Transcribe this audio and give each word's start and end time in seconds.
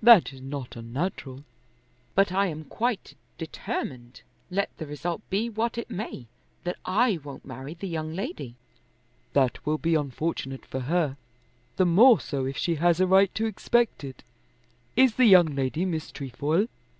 "That 0.00 0.32
is 0.32 0.40
not 0.40 0.76
unnatural." 0.76 1.42
"But 2.14 2.30
I 2.30 2.46
am 2.46 2.62
quite 2.66 3.16
determined, 3.36 4.22
let 4.48 4.70
the 4.78 4.86
result 4.86 5.22
be 5.28 5.50
what 5.50 5.76
it 5.76 5.90
may, 5.90 6.28
that 6.62 6.76
I 6.84 7.18
won't 7.24 7.44
marry 7.44 7.74
the 7.74 7.88
young 7.88 8.14
lady." 8.14 8.54
"That 9.32 9.66
will 9.66 9.78
be 9.78 9.96
unfortunate 9.96 10.64
for 10.64 10.78
her, 10.82 11.06
and 11.06 11.16
the 11.78 11.84
more 11.86 12.20
so 12.20 12.44
if 12.46 12.56
she 12.56 12.76
has 12.76 13.00
a 13.00 13.08
right 13.08 13.34
to 13.34 13.46
expect 13.46 14.04
it. 14.04 14.22
Is 14.94 15.16
the 15.16 15.26
young 15.26 15.46
lady 15.46 15.84
Miss 15.84 16.12
Trefoil?" 16.12 16.68